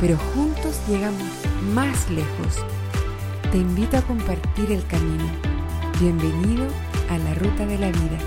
pero 0.00 0.16
juntos 0.16 0.80
llegamos 0.88 1.28
más 1.74 2.10
lejos. 2.10 2.64
Te 3.52 3.58
invito 3.58 3.98
a 3.98 4.02
compartir 4.02 4.72
el 4.72 4.86
camino. 4.86 5.28
Bienvenido 6.00 6.66
a 7.10 7.18
la 7.18 7.34
ruta 7.34 7.66
de 7.66 7.78
la 7.78 7.88
vida. 7.90 8.18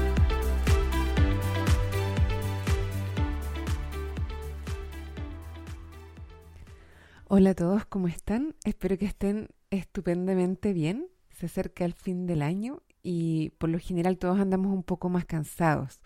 Hola 7.27 7.49
a 7.51 7.55
todos, 7.55 7.85
¿cómo 7.85 8.07
están? 8.07 8.55
Espero 8.63 8.95
que 8.99 9.05
estén 9.05 9.49
estupendamente 9.71 10.73
bien. 10.73 11.07
Se 11.31 11.47
acerca 11.47 11.85
el 11.85 11.93
fin 11.93 12.27
del 12.27 12.43
año 12.43 12.83
y 13.01 13.49
por 13.57 13.71
lo 13.71 13.79
general 13.79 14.19
todos 14.19 14.39
andamos 14.39 14.71
un 14.71 14.83
poco 14.83 15.09
más 15.09 15.25
cansados. 15.25 16.01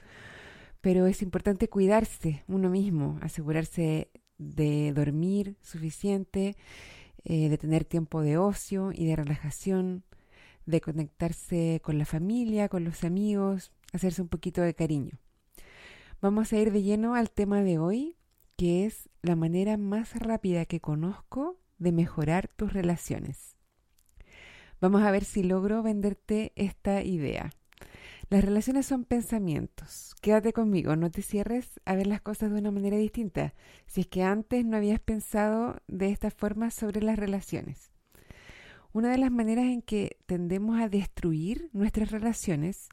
Pero 0.79 1.07
es 1.07 1.21
importante 1.21 1.67
cuidarse 1.67 2.45
uno 2.47 2.69
mismo, 2.69 3.19
asegurarse 3.21 4.09
de 4.37 4.93
dormir 4.93 5.55
suficiente, 5.61 6.55
eh, 7.23 7.49
de 7.49 7.57
tener 7.57 7.85
tiempo 7.85 8.21
de 8.21 8.37
ocio 8.37 8.91
y 8.93 9.05
de 9.05 9.15
relajación, 9.15 10.03
de 10.65 10.81
conectarse 10.81 11.81
con 11.83 11.97
la 11.97 12.05
familia, 12.05 12.69
con 12.69 12.83
los 12.83 13.03
amigos, 13.03 13.71
hacerse 13.93 14.21
un 14.21 14.27
poquito 14.27 14.61
de 14.61 14.73
cariño. 14.73 15.19
Vamos 16.21 16.51
a 16.51 16.57
ir 16.57 16.71
de 16.71 16.83
lleno 16.83 17.15
al 17.15 17.29
tema 17.29 17.63
de 17.63 17.79
hoy, 17.79 18.17
que 18.55 18.85
es 18.85 19.09
la 19.21 19.35
manera 19.35 19.77
más 19.77 20.15
rápida 20.15 20.65
que 20.65 20.81
conozco 20.81 21.59
de 21.77 21.91
mejorar 21.91 22.47
tus 22.47 22.73
relaciones. 22.73 23.55
Vamos 24.81 25.03
a 25.03 25.11
ver 25.11 25.23
si 25.23 25.43
logro 25.43 25.83
venderte 25.83 26.53
esta 26.55 27.03
idea. 27.03 27.51
Las 28.29 28.43
relaciones 28.43 28.85
son 28.85 29.05
pensamientos. 29.05 30.13
Quédate 30.21 30.51
conmigo, 30.51 30.97
no 30.97 31.09
te 31.09 31.21
cierres 31.21 31.79
a 31.85 31.95
ver 31.95 32.07
las 32.07 32.19
cosas 32.19 32.51
de 32.51 32.59
una 32.59 32.71
manera 32.71 32.97
distinta, 32.97 33.53
si 33.85 34.01
es 34.01 34.07
que 34.07 34.21
antes 34.23 34.65
no 34.65 34.75
habías 34.75 34.99
pensado 34.99 35.77
de 35.87 36.09
esta 36.09 36.29
forma 36.29 36.69
sobre 36.69 37.01
las 37.01 37.17
relaciones. 37.17 37.89
Una 38.91 39.11
de 39.11 39.17
las 39.17 39.31
maneras 39.31 39.67
en 39.67 39.81
que 39.81 40.17
tendemos 40.25 40.77
a 40.81 40.89
destruir 40.89 41.69
nuestras 41.71 42.11
relaciones 42.11 42.89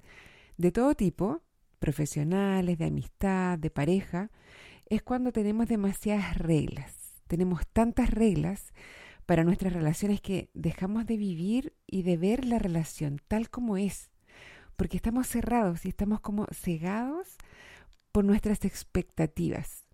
de 0.57 0.71
todo 0.71 0.95
tipo, 0.95 1.43
profesionales, 1.81 2.79
de 2.79 2.85
amistad, 2.85 3.59
de 3.59 3.71
pareja, 3.71 4.31
es 4.87 5.03
cuando 5.03 5.33
tenemos 5.33 5.67
demasiadas 5.67 6.39
reglas. 6.39 7.23
Tenemos 7.27 7.67
tantas 7.67 8.11
reglas 8.11 8.73
para 9.27 9.43
nuestras 9.43 9.73
relaciones 9.73 10.21
que 10.21 10.51
dejamos 10.55 11.07
de 11.07 11.17
vivir 11.17 11.75
y 11.89 12.05
de 12.05 12.19
ver 12.19 12.45
la 12.45 12.61
relación 12.61 13.21
tal 13.27 13.51
como 13.51 13.77
es, 13.77 14.11
porque 14.77 14.97
estamos 14.97 15.27
cerrados 15.27 15.85
y 15.85 15.89
estamos 15.89 16.21
como 16.21 16.47
cegados 16.53 17.37
por 18.13 18.25
nuestras 18.25 18.65
expectativas. 18.65 19.85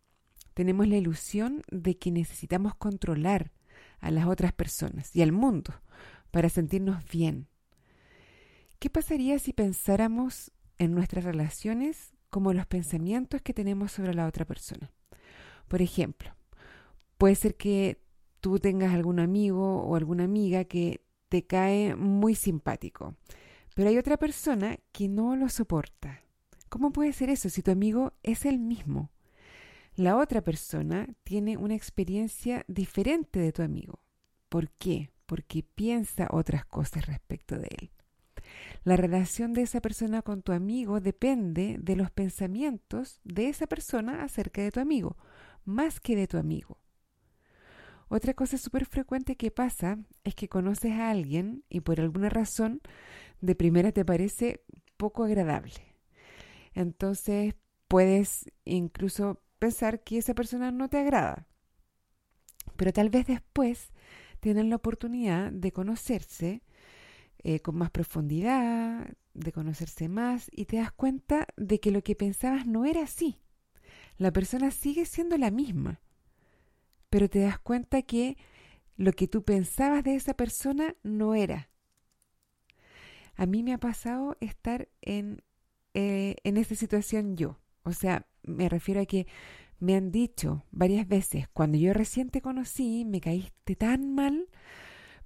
Tenemos 0.54 0.88
la 0.88 0.96
ilusión 0.96 1.62
de 1.70 1.96
que 1.96 2.10
necesitamos 2.10 2.74
controlar 2.74 3.52
a 4.00 4.10
las 4.10 4.26
otras 4.26 4.52
personas 4.52 5.14
y 5.14 5.22
al 5.22 5.32
mundo 5.32 5.74
para 6.30 6.48
sentirnos 6.48 7.04
bien. 7.10 7.48
¿Qué 8.78 8.90
pasaría 8.90 9.38
si 9.38 9.52
pensáramos 9.52 10.52
en 10.78 10.94
nuestras 10.94 11.24
relaciones 11.24 12.12
como 12.30 12.52
los 12.52 12.66
pensamientos 12.66 13.42
que 13.42 13.52
tenemos 13.52 13.92
sobre 13.92 14.14
la 14.14 14.26
otra 14.26 14.44
persona? 14.44 14.90
Por 15.68 15.82
ejemplo, 15.82 16.34
puede 17.18 17.34
ser 17.34 17.56
que 17.56 18.02
tú 18.40 18.58
tengas 18.58 18.94
algún 18.94 19.20
amigo 19.20 19.82
o 19.82 19.96
alguna 19.96 20.24
amiga 20.24 20.64
que 20.64 21.04
te 21.28 21.46
cae 21.46 21.94
muy 21.94 22.34
simpático, 22.34 23.14
pero 23.80 23.88
hay 23.88 23.96
otra 23.96 24.18
persona 24.18 24.78
que 24.92 25.08
no 25.08 25.36
lo 25.36 25.48
soporta. 25.48 26.20
¿Cómo 26.68 26.92
puede 26.92 27.14
ser 27.14 27.30
eso 27.30 27.48
si 27.48 27.62
tu 27.62 27.70
amigo 27.70 28.12
es 28.22 28.44
el 28.44 28.58
mismo? 28.58 29.10
La 29.94 30.18
otra 30.18 30.42
persona 30.42 31.08
tiene 31.24 31.56
una 31.56 31.76
experiencia 31.76 32.66
diferente 32.68 33.40
de 33.40 33.52
tu 33.52 33.62
amigo. 33.62 34.00
¿Por 34.50 34.68
qué? 34.72 35.08
Porque 35.24 35.62
piensa 35.62 36.28
otras 36.30 36.66
cosas 36.66 37.06
respecto 37.06 37.56
de 37.56 37.68
él. 37.80 37.90
La 38.84 38.98
relación 38.98 39.54
de 39.54 39.62
esa 39.62 39.80
persona 39.80 40.20
con 40.20 40.42
tu 40.42 40.52
amigo 40.52 41.00
depende 41.00 41.78
de 41.80 41.96
los 41.96 42.10
pensamientos 42.10 43.18
de 43.24 43.48
esa 43.48 43.66
persona 43.66 44.24
acerca 44.24 44.60
de 44.60 44.72
tu 44.72 44.80
amigo, 44.80 45.16
más 45.64 46.00
que 46.00 46.16
de 46.16 46.26
tu 46.26 46.36
amigo. 46.36 46.76
Otra 48.12 48.34
cosa 48.34 48.58
súper 48.58 48.84
frecuente 48.84 49.36
que 49.36 49.52
pasa 49.52 49.96
es 50.24 50.34
que 50.34 50.48
conoces 50.48 50.92
a 50.92 51.10
alguien 51.10 51.64
y 51.70 51.80
por 51.80 52.00
alguna 52.00 52.28
razón 52.28 52.82
de 53.40 53.54
primera 53.54 53.92
te 53.92 54.04
parece 54.04 54.64
poco 54.96 55.24
agradable. 55.24 55.96
Entonces 56.74 57.54
puedes 57.88 58.50
incluso 58.64 59.42
pensar 59.58 60.02
que 60.02 60.18
esa 60.18 60.34
persona 60.34 60.70
no 60.70 60.88
te 60.88 60.98
agrada. 60.98 61.46
Pero 62.76 62.92
tal 62.92 63.10
vez 63.10 63.26
después 63.26 63.92
tienen 64.40 64.70
la 64.70 64.76
oportunidad 64.76 65.50
de 65.52 65.72
conocerse 65.72 66.62
eh, 67.42 67.60
con 67.60 67.76
más 67.76 67.90
profundidad, 67.90 69.08
de 69.34 69.52
conocerse 69.52 70.08
más 70.08 70.48
y 70.52 70.66
te 70.66 70.76
das 70.76 70.92
cuenta 70.92 71.46
de 71.56 71.80
que 71.80 71.90
lo 71.90 72.02
que 72.02 72.14
pensabas 72.14 72.66
no 72.66 72.84
era 72.84 73.02
así. 73.02 73.40
La 74.16 74.32
persona 74.32 74.70
sigue 74.70 75.04
siendo 75.04 75.36
la 75.36 75.50
misma 75.50 76.00
pero 77.10 77.28
te 77.28 77.40
das 77.40 77.58
cuenta 77.58 78.02
que 78.02 78.38
lo 78.96 79.12
que 79.12 79.26
tú 79.26 79.42
pensabas 79.42 80.04
de 80.04 80.14
esa 80.14 80.34
persona 80.34 80.94
no 81.02 81.34
era. 81.34 81.69
A 83.40 83.46
mí 83.46 83.62
me 83.62 83.72
ha 83.72 83.78
pasado 83.78 84.36
estar 84.40 84.90
en, 85.00 85.42
eh, 85.94 86.36
en 86.44 86.58
esa 86.58 86.74
situación 86.74 87.38
yo. 87.38 87.58
O 87.84 87.94
sea, 87.94 88.26
me 88.42 88.68
refiero 88.68 89.00
a 89.00 89.06
que 89.06 89.26
me 89.78 89.96
han 89.96 90.12
dicho 90.12 90.66
varias 90.72 91.08
veces, 91.08 91.48
cuando 91.48 91.78
yo 91.78 91.94
recién 91.94 92.28
te 92.28 92.42
conocí, 92.42 93.06
me 93.06 93.18
caíste 93.22 93.76
tan 93.76 94.14
mal, 94.14 94.46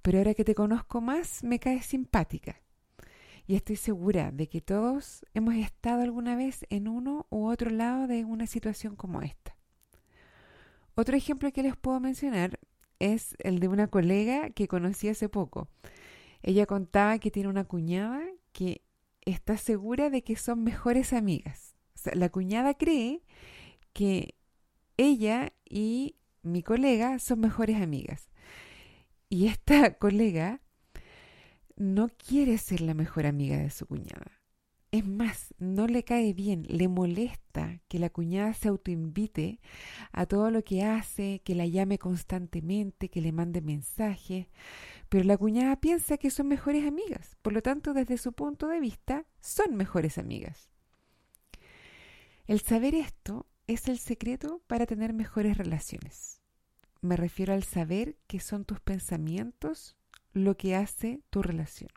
pero 0.01 0.19
ahora 0.19 0.33
que 0.33 0.45
te 0.45 0.55
conozco 0.55 1.01
más, 1.01 1.43
me 1.43 1.59
caes 1.59 1.87
simpática. 1.87 2.61
Y 3.47 3.57
estoy 3.57 3.75
segura 3.75 4.31
de 4.31 4.47
que 4.47 4.61
todos 4.61 5.25
hemos 5.33 5.55
estado 5.55 6.01
alguna 6.01 6.37
vez 6.37 6.65
en 6.69 6.87
uno 6.87 7.27
u 7.29 7.47
otro 7.47 7.69
lado 7.69 8.07
de 8.07 8.23
una 8.23 8.47
situación 8.47 8.95
como 8.95 9.23
esta. 9.23 9.57
Otro 10.95 11.17
ejemplo 11.17 11.51
que 11.51 11.63
les 11.63 11.75
puedo 11.75 11.99
mencionar 11.99 12.61
es 12.99 13.35
el 13.39 13.59
de 13.59 13.67
una 13.67 13.87
colega 13.87 14.51
que 14.51 14.69
conocí 14.69 15.09
hace 15.09 15.27
poco. 15.27 15.67
Ella 16.47 16.67
contaba 16.67 17.17
que 17.17 17.31
tiene 17.31 17.49
una 17.49 17.63
cuñada 17.63 18.21
que 18.51 18.83
está 19.21 19.57
segura 19.57 20.11
de 20.11 20.23
que 20.23 20.35
son 20.35 20.63
mejores 20.63 21.11
amigas. 21.11 21.75
La 22.13 22.29
cuñada 22.29 22.75
cree 22.75 23.23
que 23.93 24.35
ella 24.95 25.53
y 25.67 26.17
mi 26.43 26.61
colega 26.61 27.17
son 27.17 27.39
mejores 27.39 27.81
amigas. 27.81 28.29
Y 29.27 29.47
esta 29.47 29.93
colega 29.97 30.61
no 31.77 32.09
quiere 32.09 32.59
ser 32.59 32.81
la 32.81 32.93
mejor 32.93 33.25
amiga 33.25 33.57
de 33.57 33.71
su 33.71 33.87
cuñada. 33.87 34.31
Es 34.91 35.03
más, 35.03 35.55
no 35.57 35.87
le 35.87 36.03
cae 36.03 36.33
bien, 36.33 36.67
le 36.69 36.87
molesta 36.87 37.81
que 37.87 37.97
la 37.97 38.11
cuñada 38.11 38.53
se 38.53 38.67
autoinvite 38.67 39.59
a 40.11 40.27
todo 40.27 40.51
lo 40.51 40.63
que 40.63 40.83
hace, 40.83 41.41
que 41.43 41.55
la 41.55 41.65
llame 41.65 41.97
constantemente, 41.97 43.09
que 43.09 43.19
le 43.19 43.31
mande 43.31 43.61
mensajes, 43.61 44.45
pero 45.15 45.27
la 45.27 45.37
cuñada 45.37 45.77
piensa 45.77 46.17
que 46.17 46.29
son 46.29 46.49
mejores 46.49 46.85
amigas, 46.85 47.37
por 47.41 47.53
lo 47.53 47.61
tanto, 47.61 47.93
desde 47.93 48.17
su 48.17 48.33
punto 48.33 48.67
de 48.67 48.81
vista, 48.81 49.25
son 49.39 49.77
mejores 49.77 50.17
amigas. 50.17 50.69
El 52.47 52.59
saber 52.59 52.93
esto 52.95 53.45
es 53.65 53.87
el 53.87 53.97
secreto 53.97 54.61
para 54.67 54.85
tener 54.85 55.13
mejores 55.13 55.57
relaciones. 55.57 56.41
Me 56.99 57.15
refiero 57.15 57.53
al 57.53 57.63
saber 57.63 58.17
que 58.27 58.41
son 58.41 58.65
tus 58.65 58.81
pensamientos 58.81 59.95
lo 60.33 60.57
que 60.57 60.75
hace 60.75 61.21
tu 61.29 61.41
relación. 61.41 61.91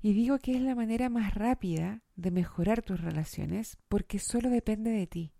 Y 0.00 0.14
digo 0.14 0.38
que 0.38 0.54
es 0.56 0.62
la 0.62 0.74
manera 0.74 1.10
más 1.10 1.34
rápida 1.34 2.02
de 2.16 2.30
mejorar 2.30 2.80
tus 2.80 2.98
relaciones 2.98 3.76
porque 3.90 4.18
solo 4.18 4.48
depende 4.48 4.90
de 4.90 5.06
ti. 5.06 5.34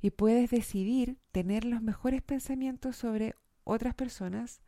Y 0.00 0.12
puedes 0.12 0.48
decidir 0.48 1.18
tener 1.30 1.66
los 1.66 1.82
mejores 1.82 2.22
pensamientos 2.22 2.96
sobre 2.96 3.34
otras 3.64 3.94
personas 3.94 4.62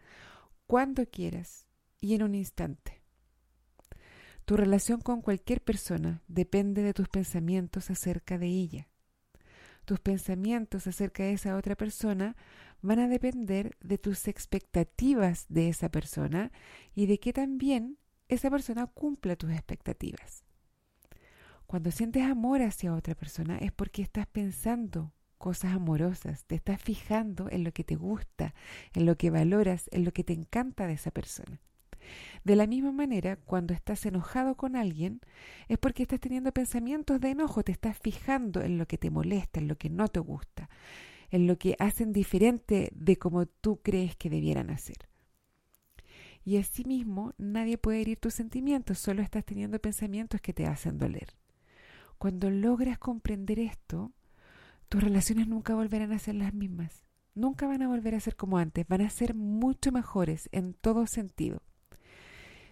cuando 0.70 1.04
quieras 1.04 1.66
y 2.00 2.14
en 2.14 2.22
un 2.22 2.36
instante. 2.36 3.02
Tu 4.44 4.56
relación 4.56 5.00
con 5.00 5.20
cualquier 5.20 5.64
persona 5.64 6.22
depende 6.28 6.84
de 6.84 6.94
tus 6.94 7.08
pensamientos 7.08 7.90
acerca 7.90 8.38
de 8.38 8.46
ella. 8.46 8.88
tus 9.84 9.98
pensamientos 9.98 10.86
acerca 10.86 11.24
de 11.24 11.32
esa 11.32 11.56
otra 11.56 11.74
persona 11.74 12.36
van 12.82 13.00
a 13.00 13.08
depender 13.08 13.76
de 13.80 13.98
tus 13.98 14.28
expectativas 14.28 15.46
de 15.48 15.70
esa 15.70 15.88
persona 15.88 16.52
y 16.94 17.06
de 17.06 17.18
que 17.18 17.32
también 17.32 17.98
esa 18.28 18.48
persona 18.48 18.86
cumpla 18.86 19.34
tus 19.34 19.50
expectativas. 19.50 20.44
Cuando 21.66 21.90
sientes 21.90 22.22
amor 22.22 22.62
hacia 22.62 22.94
otra 22.94 23.16
persona 23.16 23.58
es 23.58 23.72
porque 23.72 24.02
estás 24.02 24.28
pensando 24.28 25.12
cosas 25.40 25.72
amorosas, 25.72 26.44
te 26.44 26.54
estás 26.54 26.82
fijando 26.82 27.48
en 27.50 27.64
lo 27.64 27.72
que 27.72 27.82
te 27.82 27.96
gusta, 27.96 28.54
en 28.92 29.06
lo 29.06 29.16
que 29.16 29.30
valoras, 29.30 29.88
en 29.90 30.04
lo 30.04 30.12
que 30.12 30.22
te 30.22 30.34
encanta 30.34 30.86
de 30.86 30.92
esa 30.92 31.10
persona. 31.10 31.62
De 32.44 32.56
la 32.56 32.66
misma 32.66 32.92
manera, 32.92 33.36
cuando 33.36 33.72
estás 33.72 34.04
enojado 34.04 34.54
con 34.54 34.76
alguien, 34.76 35.22
es 35.66 35.78
porque 35.78 36.02
estás 36.02 36.20
teniendo 36.20 36.52
pensamientos 36.52 37.22
de 37.22 37.30
enojo, 37.30 37.62
te 37.62 37.72
estás 37.72 37.96
fijando 37.96 38.60
en 38.60 38.76
lo 38.76 38.86
que 38.86 38.98
te 38.98 39.10
molesta, 39.10 39.60
en 39.60 39.68
lo 39.68 39.76
que 39.76 39.88
no 39.88 40.08
te 40.08 40.20
gusta, 40.20 40.68
en 41.30 41.46
lo 41.46 41.56
que 41.56 41.74
hacen 41.78 42.12
diferente 42.12 42.90
de 42.94 43.16
como 43.16 43.46
tú 43.46 43.80
crees 43.82 44.16
que 44.16 44.28
debieran 44.28 44.68
hacer. 44.68 45.08
Y 46.44 46.58
asimismo, 46.58 47.32
nadie 47.38 47.78
puede 47.78 48.02
herir 48.02 48.18
tus 48.18 48.34
sentimientos, 48.34 48.98
solo 48.98 49.22
estás 49.22 49.46
teniendo 49.46 49.78
pensamientos 49.78 50.42
que 50.42 50.52
te 50.52 50.66
hacen 50.66 50.98
doler. 50.98 51.34
Cuando 52.18 52.50
logras 52.50 52.98
comprender 52.98 53.58
esto, 53.58 54.12
tus 54.90 55.04
relaciones 55.04 55.46
nunca 55.46 55.76
volverán 55.76 56.10
a 56.10 56.18
ser 56.18 56.34
las 56.34 56.52
mismas. 56.52 57.04
Nunca 57.36 57.68
van 57.68 57.80
a 57.80 57.86
volver 57.86 58.16
a 58.16 58.20
ser 58.20 58.34
como 58.34 58.58
antes, 58.58 58.88
van 58.88 59.02
a 59.02 59.08
ser 59.08 59.34
mucho 59.34 59.92
mejores 59.92 60.48
en 60.50 60.74
todo 60.74 61.06
sentido. 61.06 61.62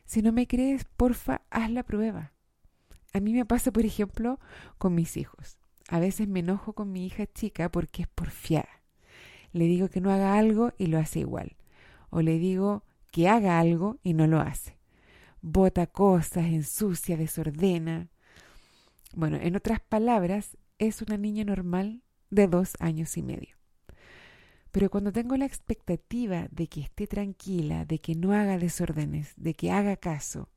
Si 0.04 0.20
no 0.20 0.32
me 0.32 0.48
crees, 0.48 0.84
porfa, 0.96 1.42
haz 1.48 1.70
la 1.70 1.84
prueba. 1.84 2.32
A 3.12 3.20
mí 3.20 3.32
me 3.32 3.46
pasa, 3.46 3.70
por 3.70 3.86
ejemplo, 3.86 4.40
con 4.78 4.96
mis 4.96 5.16
hijos. 5.16 5.58
A 5.88 6.00
veces 6.00 6.26
me 6.26 6.40
enojo 6.40 6.72
con 6.72 6.90
mi 6.90 7.06
hija 7.06 7.24
chica 7.26 7.70
porque 7.70 8.02
es 8.02 8.08
porfiada. 8.08 8.82
Le 9.52 9.66
digo 9.66 9.88
que 9.88 10.00
no 10.00 10.10
haga 10.10 10.36
algo 10.36 10.72
y 10.76 10.86
lo 10.86 10.98
hace 10.98 11.20
igual. 11.20 11.56
O 12.10 12.20
le 12.20 12.40
digo 12.40 12.82
que 13.12 13.28
haga 13.28 13.60
algo 13.60 14.00
y 14.02 14.14
no 14.14 14.26
lo 14.26 14.40
hace. 14.40 14.76
Bota 15.40 15.86
cosas, 15.86 16.46
ensucia, 16.46 17.16
desordena. 17.16 18.08
Bueno, 19.14 19.36
en 19.40 19.54
otras 19.54 19.78
palabras, 19.78 20.56
es 20.78 21.00
una 21.00 21.16
niña 21.16 21.44
normal 21.44 22.02
de 22.30 22.46
dos 22.46 22.74
años 22.80 23.16
y 23.16 23.22
medio. 23.22 23.56
Pero 24.70 24.90
cuando 24.90 25.12
tengo 25.12 25.36
la 25.36 25.46
expectativa 25.46 26.48
de 26.50 26.68
que 26.68 26.80
esté 26.80 27.06
tranquila, 27.06 27.84
de 27.84 28.00
que 28.00 28.14
no 28.14 28.32
haga 28.32 28.58
desórdenes, 28.58 29.32
de 29.36 29.54
que 29.54 29.70
haga 29.70 29.96
caso, 29.96 30.50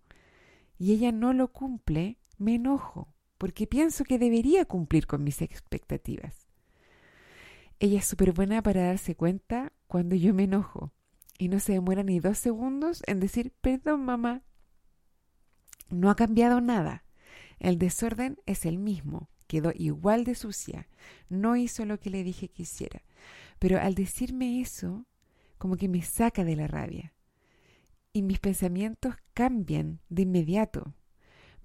y 0.77 0.93
ella 0.93 1.11
no 1.11 1.33
lo 1.33 1.51
cumple, 1.51 2.17
me 2.37 2.55
enojo, 2.55 3.13
porque 3.37 3.67
pienso 3.67 4.03
que 4.03 4.19
debería 4.19 4.65
cumplir 4.65 5.07
con 5.07 5.23
mis 5.23 5.41
expectativas. 5.41 6.47
Ella 7.79 7.99
es 7.99 8.05
súper 8.05 8.33
buena 8.33 8.61
para 8.61 8.83
darse 8.83 9.15
cuenta 9.15 9.71
cuando 9.87 10.15
yo 10.15 10.33
me 10.33 10.43
enojo, 10.43 10.91
y 11.37 11.47
no 11.47 11.59
se 11.59 11.73
demora 11.73 12.03
ni 12.03 12.19
dos 12.19 12.37
segundos 12.37 13.01
en 13.07 13.19
decir, 13.19 13.53
perdón 13.61 14.05
mamá. 14.05 14.43
No 15.89 16.09
ha 16.09 16.15
cambiado 16.15 16.61
nada. 16.61 17.03
El 17.59 17.79
desorden 17.79 18.37
es 18.45 18.65
el 18.65 18.77
mismo, 18.77 19.29
quedó 19.51 19.73
igual 19.75 20.23
de 20.23 20.33
sucia, 20.33 20.87
no 21.27 21.57
hizo 21.57 21.83
lo 21.83 21.99
que 21.99 22.09
le 22.09 22.23
dije 22.23 22.47
que 22.47 22.61
hiciera. 22.61 23.01
Pero 23.59 23.81
al 23.81 23.95
decirme 23.95 24.61
eso, 24.61 25.05
como 25.57 25.75
que 25.75 25.89
me 25.89 26.01
saca 26.03 26.45
de 26.45 26.55
la 26.55 26.67
rabia. 26.67 27.13
Y 28.13 28.21
mis 28.21 28.39
pensamientos 28.39 29.15
cambian 29.33 29.99
de 30.07 30.21
inmediato. 30.21 30.95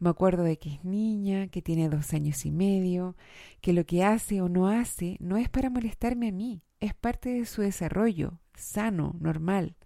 Me 0.00 0.10
acuerdo 0.10 0.42
de 0.42 0.58
que 0.58 0.74
es 0.74 0.84
niña, 0.84 1.46
que 1.46 1.62
tiene 1.62 1.88
dos 1.88 2.12
años 2.12 2.44
y 2.44 2.50
medio, 2.50 3.14
que 3.60 3.72
lo 3.72 3.86
que 3.86 4.02
hace 4.02 4.40
o 4.40 4.48
no 4.48 4.66
hace 4.66 5.16
no 5.20 5.36
es 5.36 5.48
para 5.48 5.70
molestarme 5.70 6.30
a 6.30 6.32
mí, 6.32 6.64
es 6.80 6.92
parte 6.92 7.28
de 7.30 7.46
su 7.46 7.62
desarrollo, 7.62 8.40
sano, 8.56 9.14
normal. 9.20 9.76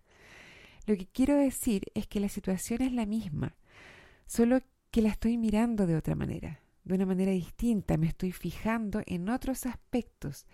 Lo 0.87 0.97
que 0.97 1.07
quiero 1.07 1.37
decir 1.37 1.83
es 1.95 2.07
que 2.07 2.19
la 2.19 2.31
situación 2.31 2.81
es 2.81 2.93
la 2.93 3.05
misma, 3.05 3.59
solo 4.27 4.61
que 4.91 5.03
la 5.03 5.11
estoy 5.11 5.37
mirando 5.37 5.87
de 5.87 5.97
otra 5.97 6.15
manera, 6.15 6.63
de 6.91 7.05
una 7.05 7.07
manera 7.07 7.33
distinta, 7.33 7.97
me 7.97 8.07
estoy 8.07 8.33
fijando 8.33 9.03
en 9.07 9.29
otros 9.29 9.67
aspectos 9.67 10.47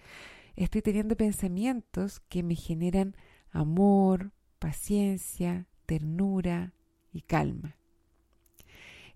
estoy 0.56 0.82
teniendo 0.82 1.16
pensamientos 1.16 2.20
que 2.28 2.42
me 2.42 2.54
generan 2.54 3.14
amor, 3.50 4.32
paciencia, 4.58 5.68
ternura 5.84 6.72
y 7.12 7.22
calma. 7.22 7.76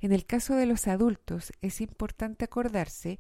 En 0.01 0.13
el 0.13 0.25
caso 0.25 0.55
de 0.55 0.67
los 0.67 0.87
adultos 0.87 1.53
es 1.61 1.81
importante 1.81 2.45
acordarse 2.45 3.19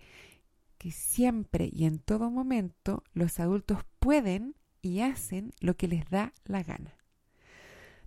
que 0.78 0.92
siempre 0.92 1.68
y 1.72 1.84
en 1.84 1.98
todo 1.98 2.30
momento 2.30 3.02
los 3.12 3.40
adultos 3.40 3.84
pueden 3.98 4.54
y 4.80 5.00
hacen 5.00 5.52
lo 5.60 5.76
que 5.76 5.88
les 5.88 6.08
da 6.08 6.32
la 6.44 6.62
gana. 6.62 6.96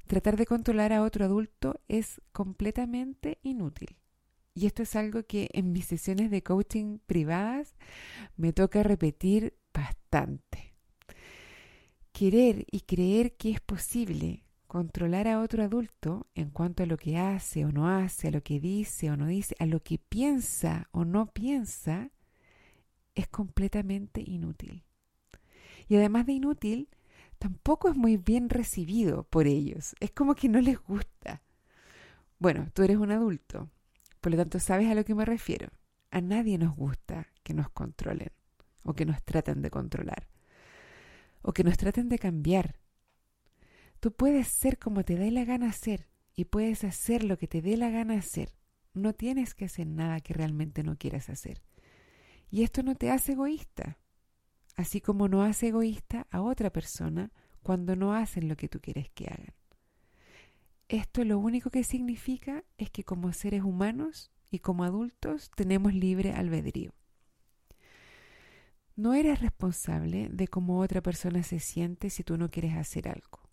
Tratar 0.08 0.38
de 0.38 0.48
controlar 0.48 0.92
a 0.92 1.04
otro 1.04 1.26
adulto 1.26 1.82
es 1.88 2.20
completamente 2.32 3.40
inútil. 3.44 3.96
Y 4.54 4.68
esto 4.68 4.84
es 4.84 4.96
algo 4.96 5.24
que 5.24 5.50
en 5.54 5.72
mis 5.72 5.86
sesiones 5.86 6.30
de 6.30 6.44
coaching 6.44 7.00
privadas 7.06 7.76
me 8.38 8.54
toca 8.54 8.84
repetir 8.84 9.58
bastante. 9.74 10.76
Querer 12.12 12.66
y 12.72 12.82
creer 12.82 13.36
que 13.36 13.50
es 13.52 13.62
posible 13.62 14.44
controlar 14.68 15.28
a 15.28 15.40
otro 15.40 15.64
adulto 15.64 16.28
en 16.36 16.50
cuanto 16.50 16.84
a 16.84 16.86
lo 16.86 16.98
que 16.98 17.18
hace 17.18 17.66
o 17.66 17.72
no 17.72 17.90
hace, 17.90 18.28
a 18.28 18.32
lo 18.32 18.42
que 18.42 18.60
dice 18.60 19.12
o 19.12 19.18
no 19.18 19.28
dice, 19.28 19.56
a 19.60 19.66
lo 19.66 19.82
que 19.82 19.98
piensa 19.98 20.88
o 20.92 21.06
no 21.06 21.28
piensa, 21.28 22.12
es 23.16 23.28
completamente 23.28 24.24
inútil. 24.26 24.84
Y 25.88 25.96
además 25.96 26.26
de 26.26 26.34
inútil, 26.34 26.90
tampoco 27.40 27.90
es 27.90 27.96
muy 27.96 28.18
bien 28.18 28.50
recibido 28.50 29.24
por 29.26 29.48
ellos. 29.48 29.96
Es 30.00 30.12
como 30.12 30.36
que 30.36 30.50
no 30.50 30.62
les 30.62 30.80
gusta. 30.80 31.44
Bueno, 32.40 32.68
tú 32.74 32.84
eres 32.84 32.98
un 32.98 33.12
adulto, 33.12 33.70
por 34.24 34.32
lo 34.32 34.38
tanto 34.38 34.58
sabes 34.58 34.90
a 34.90 34.96
lo 34.96 35.04
que 35.04 35.14
me 35.14 35.26
refiero. 35.26 35.68
A 36.10 36.22
nadie 36.22 36.58
nos 36.58 36.74
gusta 36.78 37.28
que 37.44 37.54
nos 37.54 37.70
controlen 37.70 38.30
o 38.82 38.94
que 38.94 39.06
nos 39.06 39.22
traten 39.22 39.62
de 39.62 39.70
controlar 39.70 40.30
o 41.42 41.52
que 41.52 41.66
nos 41.66 41.76
traten 41.76 42.08
de 42.08 42.18
cambiar. 42.18 42.80
Tú 44.00 44.14
puedes 44.14 44.48
ser 44.48 44.80
como 44.80 45.04
te 45.04 45.18
dé 45.18 45.30
la 45.30 45.44
gana 45.44 45.68
hacer 45.68 46.08
y 46.34 46.46
puedes 46.46 46.86
hacer 46.86 47.26
lo 47.26 47.38
que 47.38 47.50
te 47.50 47.62
dé 47.62 47.76
la 47.76 47.90
gana 47.90 48.14
hacer. 48.14 48.56
No 48.94 49.12
tienes 49.12 49.54
que 49.54 49.66
hacer 49.66 49.88
nada 49.88 50.22
que 50.22 50.34
realmente 50.34 50.84
no 50.84 50.98
quieras 50.98 51.30
hacer. 51.30 51.62
Y 52.50 52.64
esto 52.64 52.82
no 52.82 52.96
te 52.96 53.12
hace 53.12 53.34
egoísta, 53.34 53.98
así 54.78 55.02
como 55.02 55.28
no 55.28 55.44
hace 55.44 55.68
egoísta 55.68 56.28
a 56.32 56.42
otra 56.42 56.72
persona 56.72 57.34
cuando 57.62 57.98
no 57.98 58.14
hacen 58.14 58.48
lo 58.48 58.56
que 58.56 58.70
tú 58.70 58.80
quieres 58.80 59.10
que 59.10 59.26
hagan. 59.26 59.54
Esto 60.90 61.24
lo 61.24 61.40
único 61.40 61.70
que 61.70 61.84
significa 61.84 62.64
es 62.78 62.90
que 62.90 63.04
como 63.04 63.34
seres 63.34 63.64
humanos 63.64 64.32
y 64.52 64.60
como 64.60 64.84
adultos 64.84 65.50
tenemos 65.56 65.94
libre 65.94 66.34
albedrío. 66.34 66.94
No 68.96 69.16
eres 69.16 69.42
responsable 69.42 70.30
de 70.30 70.48
cómo 70.48 70.80
otra 70.80 71.02
persona 71.02 71.42
se 71.42 71.60
siente 71.60 72.12
si 72.12 72.24
tú 72.24 72.38
no 72.38 72.52
quieres 72.52 72.76
hacer 72.76 73.08
algo. 73.08 73.50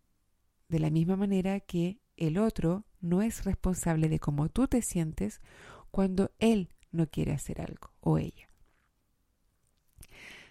De 0.68 0.78
la 0.78 0.90
misma 0.90 1.16
manera 1.16 1.60
que 1.60 1.98
el 2.16 2.36
otro 2.36 2.84
no 3.00 3.22
es 3.22 3.44
responsable 3.44 4.10
de 4.10 4.18
cómo 4.18 4.50
tú 4.50 4.68
te 4.68 4.82
sientes 4.82 5.40
cuando 5.90 6.30
él 6.38 6.74
no 6.92 7.06
quiere 7.06 7.32
hacer 7.32 7.62
algo 7.62 7.92
o 8.00 8.18
ella. 8.18 8.50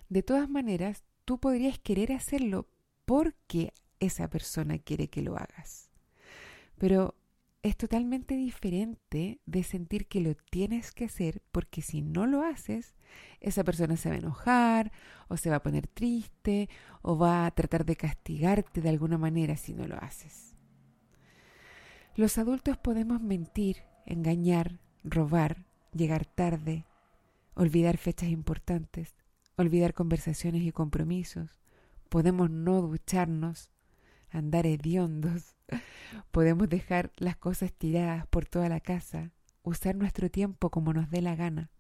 De 0.10 0.24
todas 0.24 0.50
maneras, 0.50 1.04
tú 1.24 1.40
podrías 1.40 1.78
querer 1.78 2.12
hacerlo 2.12 2.68
porque 3.06 3.74
esa 4.00 4.28
persona 4.30 4.80
quiere 4.80 5.08
que 5.10 5.22
lo 5.22 5.38
hagas. 5.38 5.89
Pero 6.80 7.14
es 7.62 7.76
totalmente 7.76 8.36
diferente 8.36 9.42
de 9.46 9.64
sentir 9.64 10.08
que 10.08 10.22
lo 10.22 10.34
tienes 10.34 10.92
que 10.92 11.06
hacer 11.06 11.42
porque 11.52 11.82
si 11.82 12.02
no 12.02 12.26
lo 12.26 12.42
haces, 12.42 12.96
esa 13.42 13.64
persona 13.66 13.98
se 13.98 14.10
va 14.10 14.16
a 14.16 14.20
enojar 14.20 14.92
o 15.28 15.36
se 15.36 15.50
va 15.50 15.58
a 15.58 15.64
poner 15.64 15.88
triste 15.88 16.70
o 17.02 17.18
va 17.18 17.46
a 17.46 17.52
tratar 17.52 17.86
de 17.86 17.98
castigarte 17.98 18.82
de 18.82 18.90
alguna 18.90 19.18
manera 19.18 19.58
si 19.58 19.74
no 19.74 19.88
lo 19.88 19.98
haces. 19.98 20.56
Los 22.16 22.38
adultos 22.38 22.78
podemos 22.78 23.22
mentir, 23.22 23.84
engañar, 24.06 24.80
robar, 25.04 25.66
llegar 25.94 26.26
tarde, 26.26 26.86
olvidar 27.56 27.98
fechas 27.98 28.30
importantes, 28.30 29.16
olvidar 29.58 29.94
conversaciones 29.94 30.62
y 30.62 30.72
compromisos, 30.72 31.60
podemos 32.08 32.50
no 32.50 32.82
ducharnos, 32.82 33.70
andar 34.30 34.66
hediondos, 34.66 35.56
podemos 36.32 36.70
dejar 36.70 37.12
las 37.18 37.36
cosas 37.36 37.74
tiradas 37.74 38.28
por 38.28 38.46
toda 38.46 38.70
la 38.70 38.80
casa, 38.80 39.32
usar 39.64 39.96
nuestro 39.96 40.30
tiempo 40.30 40.70
como 40.70 40.94
nos 40.94 41.10
dé 41.10 41.22
la 41.22 41.36
gana. 41.36 41.72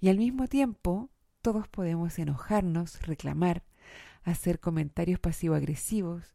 Y 0.00 0.08
al 0.08 0.18
mismo 0.18 0.48
tiempo, 0.48 1.10
todos 1.42 1.68
podemos 1.68 2.18
enojarnos, 2.18 3.06
reclamar, 3.06 3.64
hacer 4.22 4.60
comentarios 4.60 5.18
pasivo-agresivos, 5.20 6.32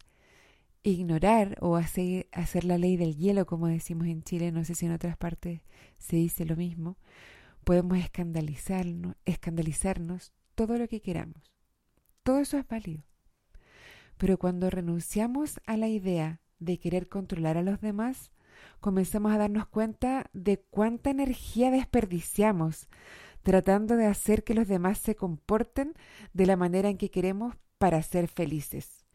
ignorar 0.84 1.58
o 1.62 1.76
hacer, 1.76 2.28
la 2.64 2.78
ley 2.78 2.96
del 2.98 3.16
hielo, 3.16 3.46
como 3.46 3.68
decimos 3.68 4.08
en 4.08 4.24
Chile, 4.24 4.52
no 4.52 4.64
sé 4.64 4.76
si 4.76 4.86
en 4.86 4.92
otras 4.92 5.18
partes 5.18 5.62
se 5.98 6.16
dice 6.16 6.46
lo 6.46 6.56
mismo, 6.56 6.98
podemos 7.64 7.98
escandalizarnos, 7.98 9.16
escandalizarnos 9.26 10.32
todo 10.54 10.78
lo 10.78 10.88
que 10.88 11.02
queramos. 11.02 11.52
Todo 12.24 12.40
eso 12.40 12.58
es 12.58 12.68
válido. 12.68 13.04
Pero 14.18 14.38
cuando 14.38 14.70
renunciamos 14.70 15.60
a 15.66 15.78
la 15.78 15.88
idea 15.88 16.42
de 16.60 16.80
querer 16.80 17.10
controlar 17.10 17.58
a 17.58 17.64
los 17.64 17.82
demás, 17.82 18.32
comenzamos 18.80 19.34
a 19.34 19.38
darnos 19.38 19.68
cuenta 19.68 20.30
de 20.34 20.60
cuánta 20.70 21.10
energía 21.10 21.72
desperdiciamos 21.72 22.88
tratando 23.46 23.96
de 23.96 24.08
hacer 24.08 24.44
que 24.44 24.56
los 24.56 24.68
demás 24.68 24.98
se 24.98 25.16
comporten 25.16 25.94
de 26.34 26.48
la 26.48 26.58
manera 26.58 26.90
en 26.90 26.98
que 26.98 27.12
queremos 27.12 27.56
para 27.78 28.02
ser 28.02 28.28
felices. 28.28 29.06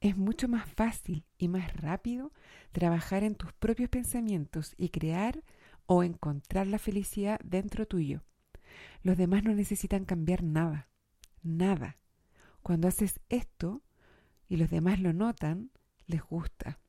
Es 0.00 0.16
mucho 0.16 0.46
más 0.46 0.70
fácil 0.72 1.24
y 1.38 1.48
más 1.48 1.76
rápido 1.76 2.32
trabajar 2.70 3.24
en 3.24 3.34
tus 3.34 3.52
propios 3.52 3.90
pensamientos 3.90 4.74
y 4.78 4.90
crear 4.90 5.42
o 5.86 6.04
encontrar 6.04 6.68
la 6.68 6.78
felicidad 6.78 7.40
dentro 7.42 7.84
tuyo. 7.84 8.22
Los 9.02 9.18
demás 9.18 9.42
no 9.42 9.52
necesitan 9.54 10.04
cambiar 10.04 10.44
nada, 10.44 10.88
nada. 11.42 11.98
Cuando 12.62 12.86
haces 12.86 13.18
esto 13.28 13.82
y 14.50 14.56
los 14.56 14.68
demás 14.68 15.00
lo 15.00 15.14
notan, 15.14 15.70
les 16.06 16.22
gusta. 16.22 16.80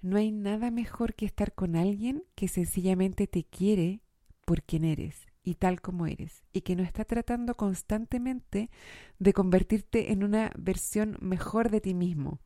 No 0.00 0.16
hay 0.16 0.32
nada 0.32 0.70
mejor 0.70 1.14
que 1.14 1.26
estar 1.26 1.52
con 1.52 1.76
alguien 1.76 2.24
que 2.34 2.48
sencillamente 2.48 3.26
te 3.26 3.44
quiere 3.44 4.00
por 4.44 4.62
quien 4.62 4.84
eres 4.84 5.26
y 5.44 5.54
tal 5.54 5.80
como 5.80 6.06
eres, 6.06 6.42
y 6.52 6.62
que 6.62 6.74
no 6.74 6.82
está 6.82 7.04
tratando 7.04 7.54
constantemente 7.54 8.70
de 9.18 9.32
convertirte 9.32 10.12
en 10.12 10.24
una 10.24 10.50
versión 10.58 11.18
mejor 11.20 11.70
de 11.70 11.80
ti 11.80 11.94
mismo. 11.94 12.40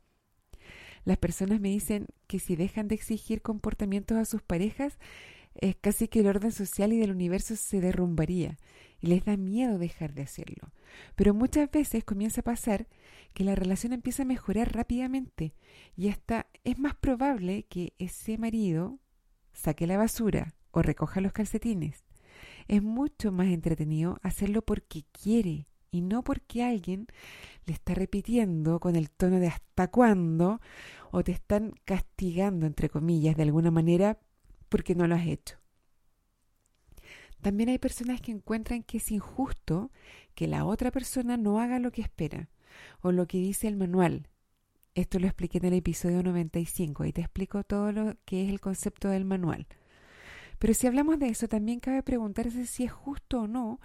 Las 1.05 1.19
personas 1.19 1.61
me 1.61 1.69
dicen 1.69 2.07
que 2.27 2.39
si 2.39 2.57
dejan 2.57 2.89
de 2.89 2.97
exigir 2.97 3.41
comportamientos 3.41 4.19
a 4.19 4.25
sus 4.25 4.43
parejas, 4.43 4.99
es 5.55 5.77
casi 5.77 6.09
que 6.09 6.21
el 6.21 6.27
orden 6.27 6.53
social 6.53 6.93
y 6.93 6.99
del 6.99 7.11
universo 7.11 7.57
se 7.57 7.81
derrumbaría 7.81 8.59
y 9.01 9.09
les 9.09 9.25
da 9.25 9.37
miedo 9.37 9.79
dejar 9.79 10.15
de 10.15 10.23
hacerlo. 10.23 10.73
Pero 11.17 11.35
muchas 11.35 11.71
veces 11.71 12.05
comienza 12.05 12.41
a 12.41 12.45
pasar 12.45 12.87
que 13.35 13.45
la 13.45 13.55
relación 13.55 13.93
empieza 13.93 14.23
a 14.23 14.27
mejorar 14.27 14.75
rápidamente 14.75 15.55
y 15.97 16.09
hasta 16.09 16.47
es 16.65 16.79
más 16.79 16.95
probable 16.95 17.65
que 17.65 17.95
ese 17.99 18.39
marido 18.39 18.99
saque 19.53 19.87
la 19.87 19.99
basura 19.99 20.55
o 20.71 20.83
recoja 20.83 21.21
los 21.21 21.33
calcetines 21.33 22.05
es 22.69 22.83
mucho 22.83 23.33
más 23.33 23.49
entretenido 23.49 24.19
hacerlo 24.23 24.63
porque 24.63 25.05
quiere 25.13 25.67
y 25.91 26.01
no 26.01 26.23
porque 26.25 26.63
alguien 26.65 27.07
le 27.67 27.75
está 27.75 27.95
repitiendo 27.95 28.81
con 28.81 28.97
el 28.97 29.11
tono 29.11 29.39
de 29.41 29.49
hasta 29.49 29.89
cuándo 29.89 30.61
o 31.11 31.23
te 31.23 31.33
están 31.33 31.75
castigando, 31.85 32.67
entre 32.67 32.89
comillas, 32.89 33.37
de 33.37 33.43
alguna 33.43 33.71
manera 33.71 34.19
porque 34.73 34.95
no 34.95 35.07
lo 35.07 35.17
has 35.17 35.27
hecho. 35.27 35.59
También 37.43 37.69
hay 37.69 37.77
personas 37.77 38.23
que 38.23 38.33
encuentran 38.33 38.83
que 38.83 38.97
es 38.97 39.13
injusto 39.13 39.91
que 40.35 40.47
la 40.47 40.65
otra 40.65 40.91
persona 40.91 41.37
no 41.37 41.61
haga 41.61 41.79
lo 41.79 41.93
que 41.93 42.01
espera 42.01 42.49
o 43.03 43.13
lo 43.13 43.27
que 43.27 43.37
dice 43.37 43.69
el 43.69 43.77
manual. 43.77 44.31
Esto 44.95 45.19
lo 45.19 45.27
expliqué 45.27 45.59
en 45.59 45.67
el 45.67 45.75
episodio 45.75 46.23
95 46.23 47.05
y 47.05 47.13
te 47.13 47.21
explico 47.21 47.65
todo 47.65 47.93
lo 47.93 48.17
que 48.25 48.45
es 48.45 48.49
el 48.49 48.61
concepto 48.61 49.11
del 49.11 49.27
manual. 49.27 49.67
Pero 50.59 50.73
si 50.73 50.87
hablamos 50.87 51.19
de 51.19 51.27
eso, 51.27 51.49
también 51.49 51.79
cabe 51.79 52.03
preguntarse 52.03 52.65
si 52.65 52.85
es 52.85 52.93
justo 52.93 53.43
o 53.43 53.47
no 53.47 53.79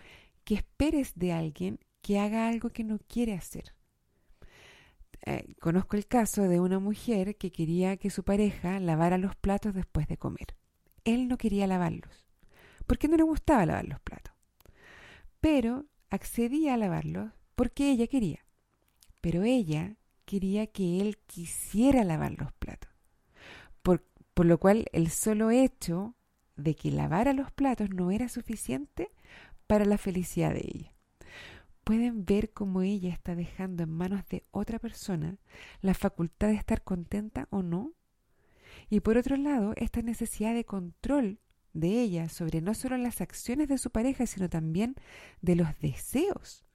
que 0.46 0.56
esperes 0.56 1.16
de 1.16 1.34
alguien 1.34 1.80
que 2.02 2.18
haga 2.18 2.48
algo 2.48 2.70
que 2.70 2.86
no 2.86 2.98
quiere 3.10 3.34
hacer. 3.34 3.74
Eh, 5.26 5.54
conozco 5.60 5.98
el 5.98 6.08
caso 6.08 6.44
de 6.44 6.62
una 6.62 6.80
mujer 6.80 7.36
que 7.36 7.52
quería 7.52 7.98
que 7.98 8.10
su 8.10 8.24
pareja 8.24 8.80
lavara 8.80 9.18
los 9.18 9.36
platos 9.36 9.74
después 9.74 10.08
de 10.08 10.16
comer. 10.16 10.56
Él 11.08 11.30
no 11.30 11.38
quería 11.38 11.68
lavarlos, 11.68 12.26
porque 12.86 13.08
no 13.08 13.16
le 13.16 13.24
gustaba 13.24 13.66
lavar 13.66 13.88
los 13.88 14.02
platos. 14.02 14.34
Pero 15.40 15.86
accedía 16.10 16.74
a 16.74 16.78
lavarlos 16.78 17.32
porque 17.56 17.90
ella 17.90 18.08
quería. 18.08 18.46
Pero 19.22 19.44
ella 19.44 19.96
quería 20.26 20.68
que 20.68 21.00
él 21.00 21.18
quisiera 21.26 22.04
lavar 22.04 22.34
los 22.38 22.52
platos. 22.54 22.92
Por, 23.82 24.06
por 24.34 24.46
lo 24.46 24.60
cual 24.60 24.88
el 24.92 25.10
solo 25.10 25.50
hecho 25.50 26.16
de 26.58 26.76
que 26.76 26.92
lavar 26.92 27.30
a 27.30 27.34
los 27.34 27.52
platos 27.52 27.90
no 27.90 28.12
era 28.12 28.28
suficiente 28.28 29.10
para 29.66 29.86
la 29.86 29.98
felicidad 29.98 30.52
de 30.52 30.60
ella. 30.62 30.94
Pueden 31.86 32.26
ver 32.26 32.52
cómo 32.52 32.82
ella 32.82 33.14
está 33.14 33.34
dejando 33.34 33.84
en 33.84 33.92
manos 33.92 34.28
de 34.28 34.44
otra 34.52 34.78
persona 34.78 35.38
la 35.80 35.94
facultad 35.94 36.50
de 36.50 36.56
estar 36.56 36.84
contenta 36.84 37.48
o 37.50 37.64
no. 37.64 37.94
Y 38.90 39.00
por 39.00 39.18
otro 39.18 39.38
lado, 39.38 39.74
esta 39.76 40.02
necesidad 40.02 40.54
de 40.54 40.66
control 40.66 41.40
de 41.74 42.02
ella 42.02 42.30
sobre 42.30 42.62
no 42.62 42.74
solo 42.74 42.98
las 42.98 43.22
acciones 43.22 43.68
de 43.68 43.78
su 43.78 43.92
pareja, 43.92 44.26
sino 44.26 44.50
también 44.50 44.96
de 45.42 45.56
los 45.56 45.68
deseos. 45.80 46.66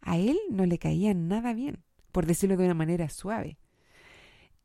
A 0.00 0.18
él 0.18 0.38
no 0.50 0.66
le 0.66 0.78
caía 0.78 1.14
nada 1.14 1.52
bien, 1.52 1.84
por 2.10 2.26
decirlo 2.26 2.56
de 2.56 2.64
una 2.64 2.74
manera 2.74 3.08
suave 3.08 3.58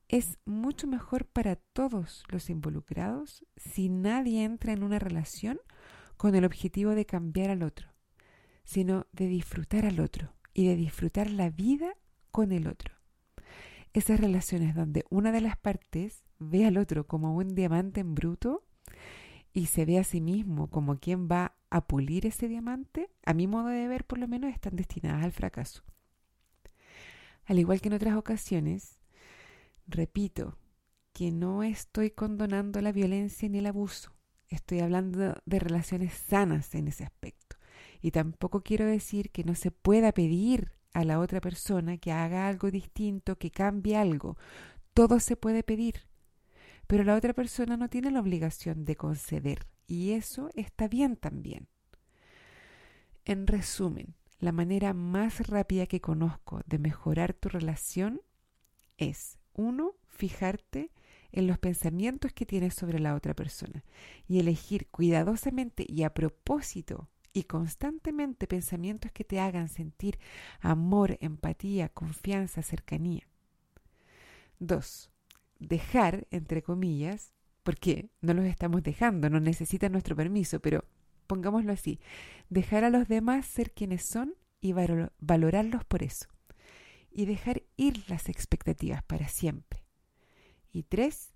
es 0.10 0.38
mucho 0.46 0.88
mejor 0.88 1.25
para 1.25 1.55
todos 1.55 2.24
los 2.29 2.50
involucrados 2.50 3.46
si 3.57 3.89
nadie 3.89 4.43
entra 4.43 4.74
en 4.74 4.84
una 4.84 5.00
relación 5.00 5.60
con 6.15 6.36
el 6.36 6.46
objetivo 6.46 6.91
de 6.91 7.05
cambiar 7.05 7.50
al 7.50 7.63
otro, 7.63 7.89
sino 8.63 9.05
de 9.12 9.27
disfrutar 9.27 9.86
al 9.86 10.00
otro 10.00 10.34
y 10.53 10.67
de 10.67 10.75
disfrutar 10.75 11.29
la 11.29 11.50
vida 11.50 11.93
con 12.31 12.51
el 12.51 12.67
otro. 12.67 12.93
Esas 13.93 14.19
relaciones 14.19 14.75
donde 14.75 15.05
una 15.10 15.31
de 15.31 15.41
las 15.41 15.57
partes 15.57 16.24
ve 16.39 16.65
al 16.65 16.77
otro 16.77 17.08
como 17.08 17.36
un 17.36 17.56
diamante 17.56 18.01
en 18.01 18.15
bruto 18.15 18.63
y 19.53 19.67
se 19.67 19.86
ve 19.86 20.00
a 20.00 20.03
sí 20.03 20.22
mismo 20.22 20.70
como 20.70 21.00
quien 21.00 21.27
va 21.27 21.56
a 21.70 21.88
pulir 21.88 22.25
ese 22.25 22.48
diamante, 22.48 23.10
a 23.25 23.34
mi 23.34 23.48
modo 23.48 23.67
de 23.67 23.88
ver 23.88 24.06
por 24.06 24.20
lo 24.20 24.27
menos 24.27 24.53
están 24.53 24.75
destinadas 24.75 25.24
al 25.24 25.32
fracaso. 25.32 25.84
Al 27.46 27.60
igual 27.60 27.82
que 27.82 27.88
en 27.88 27.94
otras 27.94 28.15
ocasiones, 28.15 28.98
Repito 29.88 30.58
que 31.13 31.32
no 31.32 31.63
estoy 31.63 32.12
condonando 32.12 32.82
la 32.82 32.91
violencia 32.91 33.48
ni 33.48 33.60
el 33.60 33.65
abuso. 33.65 34.12
Estoy 34.50 34.82
hablando 34.82 35.36
de 35.46 35.60
relaciones 35.60 36.13
sanas 36.13 36.75
en 36.75 36.89
ese 36.89 37.06
aspecto. 37.06 37.56
Y 38.01 38.12
tampoco 38.12 38.62
quiero 38.62 38.86
decir 38.86 39.32
que 39.32 39.44
no 39.44 39.56
se 39.56 39.72
pueda 39.72 40.12
pedir 40.12 40.74
a 40.94 41.03
la 41.03 41.20
otra 41.20 41.41
persona 41.41 41.98
que 41.98 42.12
haga 42.12 42.48
algo 42.48 42.70
distinto, 42.70 43.38
que 43.38 43.50
cambie 43.50 43.96
algo. 43.96 44.38
Todo 44.94 45.20
se 45.20 45.38
puede 45.38 45.63
pedir. 45.63 46.06
Pero 46.88 47.03
la 47.03 47.15
otra 47.15 47.34
persona 47.34 47.77
no 47.77 47.89
tiene 47.89 48.12
la 48.12 48.22
obligación 48.22 48.86
de 48.86 48.96
conceder. 48.96 49.67
Y 49.88 50.12
eso 50.12 50.50
está 50.56 50.88
bien 50.88 51.15
también. 51.15 51.67
En 53.25 53.46
resumen, 53.48 54.15
la 54.39 54.51
manera 54.51 54.94
más 54.94 55.48
rápida 55.48 55.86
que 55.86 56.01
conozco 56.01 56.62
de 56.65 56.79
mejorar 56.79 57.34
tu 57.34 57.50
relación 57.50 58.22
es 58.98 59.38
uno, 59.53 59.96
fijarte 60.08 60.91
en 61.32 61.48
los 61.48 61.58
pensamientos 61.58 62.34
que 62.34 62.46
tienes 62.46 62.74
sobre 62.74 63.00
la 63.00 63.15
otra 63.15 63.34
persona 63.34 63.84
y 64.27 64.39
elegir 64.39 64.88
cuidadosamente 64.88 65.86
y 65.88 66.03
a 66.03 66.13
propósito 66.13 67.10
y 67.34 67.44
constantemente 67.44 68.48
pensamientos 68.48 69.12
que 69.12 69.24
te 69.24 69.39
hagan 69.39 69.70
sentir 69.70 70.20
amor, 70.60 71.17
empatía, 71.22 71.89
confianza, 71.89 72.62
cercanía. 72.62 73.27
Dos, 74.60 75.12
dejar, 75.59 76.27
entre 76.31 76.61
comillas, 76.61 77.33
porque 77.63 78.09
no 78.21 78.33
los 78.33 78.45
estamos 78.45 78.83
dejando, 78.83 79.29
no 79.29 79.39
necesitan 79.39 79.91
nuestro 79.91 80.15
permiso, 80.15 80.59
pero 80.59 80.85
pongámoslo 81.27 81.73
así, 81.73 81.99
dejar 82.49 82.83
a 82.83 82.89
los 82.89 83.07
demás 83.07 83.45
ser 83.45 83.71
quienes 83.71 84.03
son 84.03 84.35
y 84.61 84.73
valorarlos 84.73 85.83
por 85.85 86.03
eso 86.03 86.27
y 87.11 87.25
dejar 87.25 87.63
ir 87.75 88.09
las 88.09 88.29
expectativas 88.29 89.03
para 89.03 89.27
siempre. 89.27 89.83
Y 90.71 90.83
tres, 90.83 91.33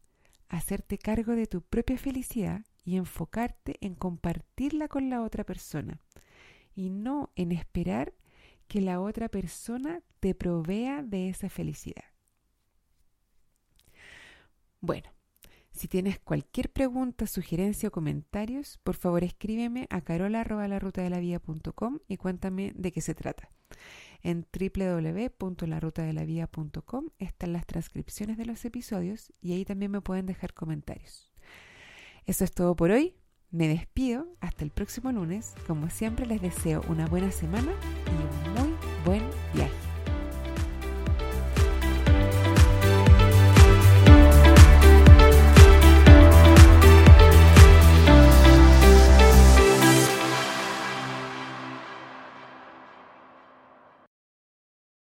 hacerte 0.47 0.97
cargo 0.97 1.35
de 1.35 1.47
tu 1.47 1.61
propia 1.61 1.97
felicidad 1.97 2.61
y 2.83 2.97
enfocarte 2.97 3.77
en 3.81 3.95
compartirla 3.95 4.87
con 4.87 5.09
la 5.09 5.21
otra 5.21 5.43
persona 5.43 5.99
y 6.75 6.89
no 6.89 7.31
en 7.35 7.51
esperar 7.51 8.13
que 8.67 8.81
la 8.81 9.01
otra 9.01 9.27
persona 9.29 10.01
te 10.19 10.35
provea 10.35 11.03
de 11.03 11.29
esa 11.29 11.49
felicidad. 11.49 12.11
Bueno, 14.81 15.09
si 15.71 15.88
tienes 15.88 16.19
cualquier 16.19 16.71
pregunta, 16.71 17.25
sugerencia 17.27 17.89
o 17.89 17.91
comentarios, 17.91 18.79
por 18.83 18.95
favor 18.95 19.23
escríbeme 19.23 19.88
a 19.89 20.01
carola.larutadelavía.com 20.01 22.00
y 22.07 22.17
cuéntame 22.17 22.73
de 22.75 22.91
qué 22.91 23.01
se 23.01 23.15
trata. 23.15 23.50
En 24.21 24.45
www.larutadelavía.com 24.51 27.09
están 27.19 27.53
las 27.53 27.65
transcripciones 27.65 28.38
de 28.38 28.45
los 28.45 28.65
episodios 28.65 29.31
y 29.41 29.53
ahí 29.53 29.63
también 29.65 29.91
me 29.91 30.01
pueden 30.01 30.25
dejar 30.25 30.53
comentarios. 30.53 31.31
Eso 32.25 32.43
es 32.43 32.51
todo 32.51 32.75
por 32.75 32.91
hoy. 32.91 33.15
Me 33.50 33.67
despido. 33.67 34.27
Hasta 34.39 34.63
el 34.63 34.69
próximo 34.71 35.11
lunes. 35.11 35.55
Como 35.67 35.89
siempre 35.89 36.25
les 36.25 36.41
deseo 36.41 36.81
una 36.88 37.05
buena 37.07 37.31
semana 37.31 37.73